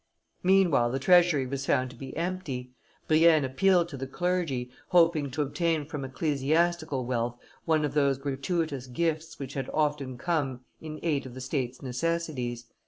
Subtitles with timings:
[0.41, 2.73] Meanwhile the treasury was found to be empty;
[3.07, 8.87] Brienne appealed to the clergy, hoping to obtain from ecclesiastical wealth one of those gratuitous
[8.87, 12.65] gifts which had often come in aid of the State's necessities.